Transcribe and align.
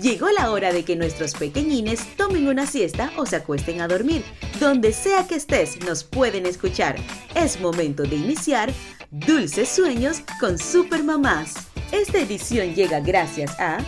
Llegó 0.00 0.30
la 0.30 0.52
hora 0.52 0.72
de 0.72 0.84
que 0.84 0.94
nuestros 0.94 1.34
pequeñines 1.34 2.00
tomen 2.16 2.46
una 2.46 2.66
siesta 2.66 3.10
o 3.16 3.26
se 3.26 3.34
acuesten 3.34 3.80
a 3.80 3.88
dormir. 3.88 4.22
Donde 4.60 4.92
sea 4.92 5.26
que 5.26 5.34
estés, 5.34 5.80
nos 5.84 6.04
pueden 6.04 6.46
escuchar. 6.46 6.96
Es 7.34 7.60
momento 7.60 8.04
de 8.04 8.14
iniciar 8.14 8.72
Dulces 9.10 9.68
Sueños 9.68 10.22
con 10.38 10.56
Super 10.56 11.02
Mamás. 11.02 11.54
Esta 11.90 12.18
edición 12.18 12.74
llega 12.74 13.00
gracias 13.00 13.58
a 13.58 13.78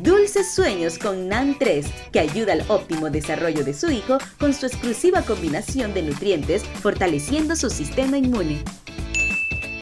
Dulces 0.00 0.54
Sueños 0.54 0.98
con 0.98 1.28
NAN 1.28 1.56
3, 1.58 1.86
que 2.12 2.20
ayuda 2.20 2.54
al 2.54 2.64
óptimo 2.68 3.10
desarrollo 3.10 3.64
de 3.64 3.74
su 3.74 3.90
hijo 3.90 4.16
con 4.38 4.54
su 4.54 4.64
exclusiva 4.64 5.22
combinación 5.22 5.92
de 5.92 6.02
nutrientes, 6.02 6.64
fortaleciendo 6.80 7.54
su 7.54 7.68
sistema 7.68 8.16
inmune. 8.16 8.62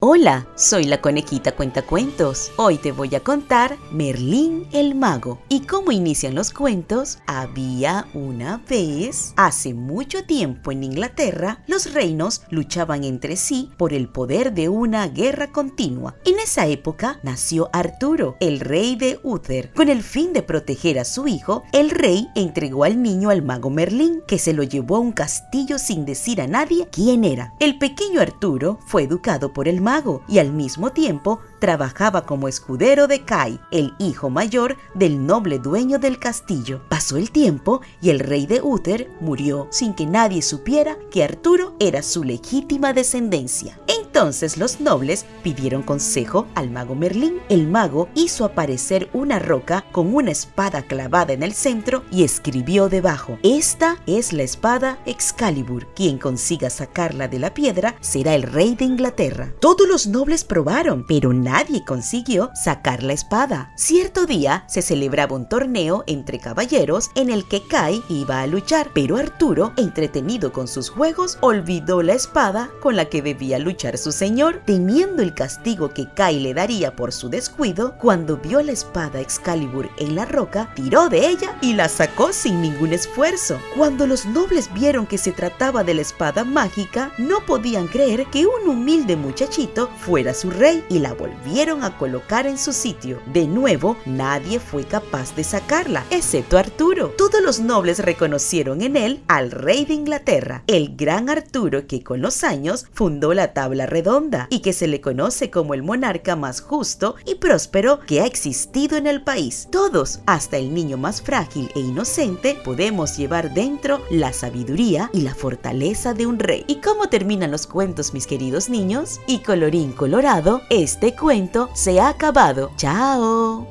Hola, 0.07 0.46
soy 0.55 0.84
la 0.84 1.00
conejita 1.00 1.52
cuentacuentos. 1.52 2.52
Hoy 2.59 2.77
te 2.77 2.93
voy 2.93 3.14
a 3.14 3.20
contar 3.20 3.79
Merlín 3.91 4.66
el 4.70 4.95
mago. 4.95 5.41
¿Y 5.48 5.61
cómo 5.61 5.93
inician 5.93 6.34
los 6.34 6.52
cuentos? 6.52 7.20
Había 7.27 8.06
una 8.12 8.62
vez, 8.69 9.32
hace 9.37 9.73
mucho 9.73 10.23
tiempo 10.24 10.73
en 10.73 10.84
Inglaterra, 10.84 11.65
los 11.66 11.95
reinos 11.95 12.43
luchaban 12.51 13.02
entre 13.02 13.37
sí 13.37 13.70
por 13.79 13.95
el 13.95 14.10
poder 14.10 14.52
de 14.52 14.69
una 14.69 15.09
guerra 15.09 15.52
continua. 15.52 16.16
En 16.27 16.38
esa 16.38 16.66
época 16.66 17.18
nació 17.23 17.71
Arturo, 17.73 18.37
el 18.41 18.60
rey 18.60 18.96
de 18.96 19.18
Uther. 19.23 19.73
Con 19.73 19.88
el 19.88 20.02
fin 20.02 20.34
de 20.34 20.43
proteger 20.43 20.98
a 20.98 21.07
su 21.07 21.29
hijo, 21.29 21.62
el 21.73 21.88
rey 21.88 22.29
entregó 22.34 22.84
al 22.84 23.01
niño 23.01 23.30
al 23.30 23.41
mago 23.41 23.71
Merlín, 23.71 24.21
que 24.27 24.38
se 24.38 24.52
lo 24.52 24.65
llevó 24.65 24.96
a 24.96 25.01
un 25.01 25.12
castillo 25.12 25.79
sin 25.79 26.05
decir 26.05 26.43
a 26.43 26.46
nadie 26.46 26.88
quién 26.93 27.24
era. 27.24 27.55
El 27.59 27.79
pequeño 27.79 28.21
Arturo 28.21 28.79
fue 28.87 29.05
educado 29.05 29.55
por 29.55 29.66
el 29.66 29.80
mago 29.80 29.94
y 30.29 30.39
al 30.39 30.53
mismo 30.53 30.91
tiempo 30.91 31.41
trabajaba 31.64 32.27
como 32.27 32.46
escudero 32.46 33.06
de 33.06 33.24
Kai, 33.24 33.59
el 33.70 33.95
hijo 33.98 34.28
mayor 34.28 34.77
del 34.92 35.24
noble 35.24 35.59
dueño 35.59 35.98
del 35.98 36.18
castillo. 36.18 36.82
Pasó 36.90 37.16
el 37.16 37.30
tiempo 37.30 37.80
y 38.02 38.10
el 38.10 38.20
rey 38.20 38.45
de 38.45 38.60
Uther 38.60 39.09
murió 39.18 39.66
sin 39.71 39.95
que 39.95 40.04
nadie 40.04 40.43
supiera 40.43 40.98
que 41.10 41.24
Arturo 41.24 41.74
era 41.80 42.02
su 42.02 42.23
legítima 42.23 42.93
descendencia. 42.93 43.80
Entonces 43.87 44.59
los 44.59 44.79
nobles 44.80 45.24
pidieron 45.43 45.82
consejo 45.82 46.46
al 46.54 46.71
mago 46.71 46.95
Merlín. 46.95 47.38
El 47.48 47.66
mago 47.66 48.10
hizo 48.15 48.45
aparecer 48.45 49.09
una 49.15 49.38
roca 49.38 49.87
con 49.90 50.15
una 50.15 50.32
espada 50.32 50.82
clavada 50.82 51.32
en 51.32 51.43
el 51.43 51.54
centro 51.54 52.04
y 52.12 52.24
escribió 52.24 52.90
debajo, 52.90 53.38
esta 53.43 53.96
es 54.06 54.34
la 54.34 54.43
espada 54.43 54.99
Excalibur. 55.06 55.87
Quien 55.95 56.18
consiga 56.18 56.68
sacarla 56.68 57.26
de 57.26 57.38
la 57.38 57.54
piedra 57.54 57.96
será 58.02 58.34
el 58.34 58.43
rey 58.43 58.74
de 58.74 58.84
Inglaterra. 58.84 59.54
Todos 59.60 59.88
los 59.88 60.06
nobles 60.06 60.45
probaron, 60.45 61.06
pero 61.09 61.32
nadie 61.32 61.54
nadie 61.55 61.85
consiguió 61.85 62.51
sacar 62.52 63.05
la 63.05 63.13
espada. 63.13 63.71
Cierto 63.77 64.27
día 64.27 64.65
se 64.66 64.83
celebraba 64.83 65.37
un 65.37 65.47
torneo 65.47 66.03
entre 66.09 66.41
caballeros 66.41 67.12
en 67.15 67.31
el 67.31 67.47
que 67.47 67.62
Kai 67.69 68.03
iba 68.09 68.41
a 68.41 68.49
luchar, 68.49 68.91
pero 68.93 69.19
Arturo, 69.19 69.72
entretenido 69.77 70.53
con 70.53 70.66
sus 70.66 70.91
juegos, 70.91 71.38
olvidó 71.43 72.03
la 72.03 72.15
espada 72.15 72.71
con 72.83 72.97
la 72.97 73.05
que 73.05 73.22
debía 73.22 73.61
luchar 73.61 73.99
su 73.99 74.11
señor, 74.11 74.62
temiendo 74.66 75.22
el 75.22 75.33
castigo 75.33 75.91
que 75.91 76.09
Kai 76.12 76.41
le 76.41 76.55
daría 76.55 76.97
por 76.97 77.12
su 77.12 77.28
descuido, 77.28 77.99
cuando 77.99 78.37
vio 78.37 78.61
la 78.61 78.72
espada 78.72 79.21
Excalibur 79.21 79.89
en 79.99 80.16
la 80.16 80.25
roca, 80.25 80.72
tiró 80.75 81.09
de 81.09 81.28
ella 81.28 81.56
y 81.62 81.75
la 81.75 81.89
sacó 81.89 82.33
sin 82.33 82.62
ningún 82.62 82.93
esfuerzo. 82.93 83.61
Cuando 83.77 84.09
los 84.09 84.27
nobles 84.27 84.75
vieron 84.75 85.06
que 85.06 85.19
se 85.19 85.31
trataba 85.31 85.84
de 85.84 85.94
la 85.94 86.03
espada 86.03 86.43
mágica, 86.43 87.12
no 87.16 87.47
podían 87.47 87.87
creer 87.87 88.27
que 88.27 88.44
un 88.44 88.69
humilde 88.69 89.15
muchachito 89.15 89.89
fuera 90.00 90.34
su 90.34 90.50
rey 90.50 90.84
y 90.89 90.99
la 90.99 91.15
volvió 91.15 91.44
a 91.82 91.98
colocar 91.98 92.47
en 92.47 92.56
su 92.56 92.72
sitio. 92.72 93.20
De 93.32 93.47
nuevo, 93.47 93.97
nadie 94.06 94.59
fue 94.59 94.84
capaz 94.84 95.37
de 95.37 95.44
sacarla, 95.44 96.04
excepto 96.10 96.56
Arturo. 96.56 97.12
Todos 97.19 97.42
los 97.42 97.60
nobles 97.60 97.98
reconocieron 97.98 98.81
en 98.81 98.97
él 98.97 99.22
al 99.28 99.50
rey 99.50 99.84
de 99.84 99.94
Inglaterra, 99.94 100.65
el 100.66 100.97
gran 100.97 101.28
Arturo 101.28 101.87
que 101.87 102.03
con 102.03 102.22
los 102.22 102.44
años 102.44 102.87
fundó 102.93 103.34
la 103.34 103.53
tabla 103.53 103.87
redonda 103.87 104.47
y 104.50 104.60
que 104.60 104.72
se 104.72 104.87
le 104.87 105.00
conoce 105.00 105.50
como 105.50 105.75
el 105.75 105.83
monarca 105.83 106.34
más 106.34 106.60
justo 106.60 107.16
y 107.27 107.37
próspero 107.37 108.00
que 108.00 108.21
ha 108.22 108.27
existido 108.27 108.97
en 108.97 109.06
el 109.06 109.22
país. 109.22 109.69
Todos, 109.71 110.21
hasta 110.27 110.56
el 110.56 110.72
niño 110.72 110.97
más 110.97 111.21
frágil 111.21 111.71
e 111.75 111.81
inocente, 111.81 112.56
podemos 112.65 113.16
llevar 113.16 113.53
dentro 113.53 114.00
la 114.10 114.33
sabiduría 114.33 115.10
y 115.12 115.21
la 115.21 115.34
fortaleza 115.34 116.15
de 116.15 116.27
un 116.27 116.38
rey. 116.38 116.65
¿Y 116.69 116.77
cómo 116.77 117.09
terminan 117.09 117.50
los 117.50 117.66
cuentos, 117.66 118.15
mis 118.15 118.27
queridos 118.27 118.71
niños? 118.71 119.21
Y 119.27 119.41
colorín 119.41 119.93
colorado, 119.93 120.62
este 120.71 121.15
cuento 121.25 121.71
se 121.73 121.99
ha 122.01 122.11
acabado. 122.11 122.71
¡Chao! 122.77 123.67